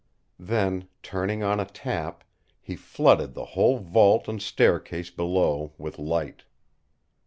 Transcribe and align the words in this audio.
Then, 0.39 0.87
turning 1.03 1.43
on 1.43 1.59
a 1.59 1.65
tap, 1.65 2.23
he 2.59 2.75
flooded 2.75 3.35
the 3.35 3.45
whole 3.53 3.77
vault 3.77 4.27
and 4.27 4.41
staircase 4.41 5.11
below 5.11 5.73
with 5.77 5.99
light. 5.99 6.41